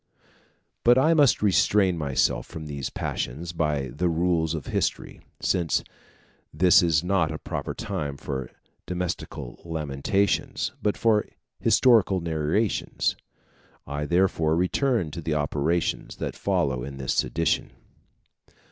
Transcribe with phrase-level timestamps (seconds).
[0.83, 5.83] But I must restrain myself from these passions by the rules of history, since
[6.51, 8.49] this is not a proper time for
[8.87, 11.27] domestical lamentations, but for
[11.59, 13.15] historical narrations;
[13.85, 17.71] I therefore return to the operations that follow in this sedition.